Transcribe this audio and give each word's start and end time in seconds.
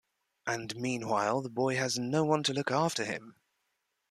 And 0.47 0.75
meanwhile 0.77 1.43
the 1.43 1.49
boy 1.51 1.75
has 1.75 1.99
no 1.99 2.23
one 2.23 2.41
to 2.45 2.53
look 2.53 2.71
after 2.71 3.05
him. 3.05 3.35